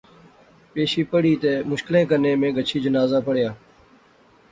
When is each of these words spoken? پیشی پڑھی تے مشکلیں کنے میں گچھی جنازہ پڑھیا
پیشی 0.73 1.03
پڑھی 1.11 1.33
تے 1.41 1.51
مشکلیں 1.71 2.03
کنے 2.09 2.31
میں 2.39 2.51
گچھی 2.57 2.79
جنازہ 2.85 3.19
پڑھیا 3.25 3.51